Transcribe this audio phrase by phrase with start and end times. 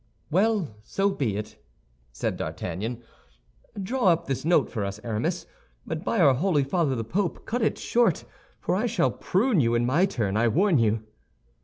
[0.31, 1.63] "Well, so be it,"
[2.11, 3.03] said D'Artagnan.
[3.79, 5.45] "Draw up this note for us, Aramis;
[5.85, 8.25] but by our Holy Father the Pope, cut it short,
[8.59, 11.03] for I shall prune you in my turn, I warn you."